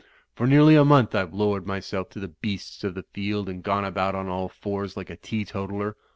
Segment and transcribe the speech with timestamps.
[0.33, 3.85] For nearly a month IVc lowered myself to the beasts of the field, and gone
[3.85, 5.95] about on all fours like a teetotaler.